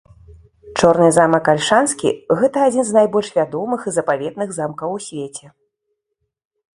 [0.79, 2.09] Чорны замак Альшанскі-
[2.39, 5.45] гэта адзін з найбольш вядомых і запаветных замкаў у свеце.